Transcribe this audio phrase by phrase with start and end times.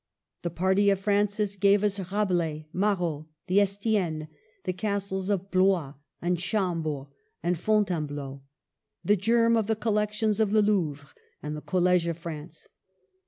[0.41, 4.29] The party of Francis gave us Rabelais, Marot, the Estiennes,
[4.63, 7.09] the Castles of Blois and Chambord
[7.43, 8.41] and Fontainebleau,
[9.05, 11.09] the germ of the collections of the Louvre,
[11.43, 12.67] and the College of France.